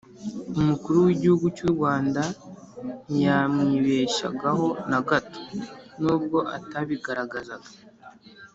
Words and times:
umukuru 0.59 0.97
w'igihugu 1.05 1.45
cy'u 1.57 1.69
rwanda 1.73 2.21
ntiyamwibeshyagaho 3.09 4.67
na 4.91 4.99
gato, 5.07 5.41
nubwo 6.01 6.37
atabigaragazaga 6.57 7.69